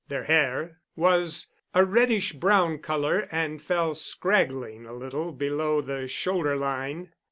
[0.07, 6.55] Their hair was a reddish brown color, and fell scraggling a little below the shoulder
[6.55, 7.13] line.